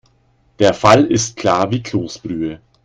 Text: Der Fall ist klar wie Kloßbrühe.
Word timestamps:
Der 0.57 0.73
Fall 0.73 1.03
ist 1.11 1.35
klar 1.37 1.69
wie 1.69 1.83
Kloßbrühe. 1.83 2.59